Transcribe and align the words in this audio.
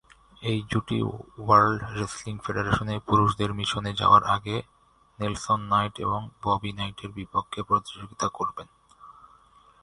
এই 0.41 0.59
জুটি 0.71 0.97
world 1.39 1.81
wrestling 1.97 2.35
ফেডারেশনে 2.45 2.95
পুরুষদের 3.07 3.51
মিশনে 3.59 3.91
যাওয়ার 3.93 4.23
আগে 4.35 4.55
নেলসন 5.19 5.59
নাইট 5.71 5.93
এবং 6.05 6.21
ববি 6.43 6.71
নাইটের 6.77 7.11
বিপক্ষে 7.17 7.59
প্রতিযোগিতা 7.69 8.27
করবেন। 8.37 8.67